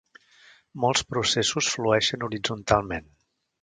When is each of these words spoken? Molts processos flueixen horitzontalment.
Molts 0.85 1.05
processos 1.13 1.71
flueixen 1.77 2.29
horitzontalment. 2.31 3.11